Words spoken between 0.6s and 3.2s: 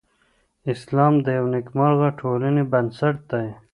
اسلام د یوې نېکمرغه ټولنې بنسټ